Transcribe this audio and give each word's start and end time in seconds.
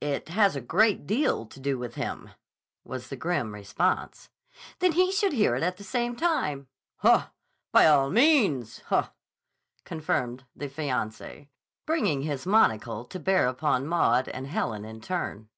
"It 0.00 0.30
has 0.30 0.56
a 0.56 0.60
great 0.62 1.06
deal 1.06 1.44
to 1.44 1.60
do 1.60 1.76
with 1.76 1.96
him," 1.96 2.30
was 2.82 3.08
the 3.10 3.14
grim 3.16 3.52
response. 3.52 4.30
"Then 4.78 4.92
he 4.92 5.12
should 5.12 5.34
hear 5.34 5.54
it 5.54 5.62
at 5.62 5.76
the 5.76 5.84
same 5.84 6.16
time." 6.16 6.68
"Haw! 7.00 7.30
By 7.70 7.86
all 7.86 8.08
means. 8.08 8.78
Haw!" 8.86 9.12
confirmed 9.84 10.46
the 10.56 10.70
fiancé, 10.70 11.48
bringing 11.84 12.22
his 12.22 12.46
monocle 12.46 13.04
to 13.04 13.20
bear 13.20 13.46
upon 13.48 13.86
Maud 13.86 14.28
and 14.30 14.46
Helen 14.46 14.86
in 14.86 15.02
turn. 15.02 15.50